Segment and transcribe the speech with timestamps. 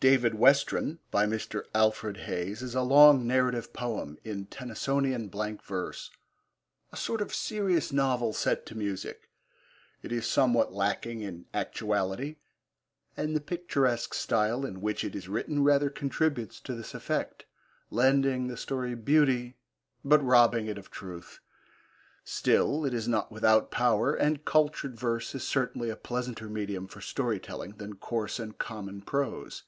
[0.00, 1.64] David Westren, by Mr.
[1.74, 6.12] Alfred Hayes, is a long narrative poem in Tennysonian blank verse,
[6.92, 9.28] a sort of serious novel set to music.
[10.04, 12.36] It is somewhat lacking in actuality,
[13.16, 17.44] and the picturesque style in which it is written rather contributes to this effect,
[17.90, 19.56] lending the story beauty
[20.04, 21.40] but robbing it of truth.
[22.22, 27.00] Still, it is not without power, and cultured verse is certainly a pleasanter medium for
[27.00, 29.64] story telling than coarse and common prose.